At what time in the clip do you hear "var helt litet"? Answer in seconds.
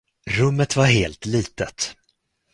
0.75-1.95